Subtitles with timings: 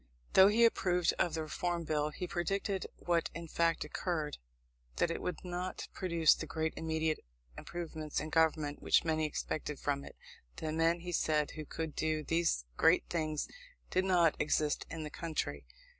[0.33, 4.39] Though he approved of the Reform Bill, he predicted, what in fact occurred,
[4.95, 7.19] that it would not produce the great immediate
[7.55, 10.15] improvements in government which many expected from it.
[10.55, 13.47] The men, he said, who could do these great things
[13.91, 15.65] did not exist in the country.